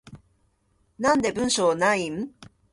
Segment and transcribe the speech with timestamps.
[0.97, 2.33] なんで文章ないん？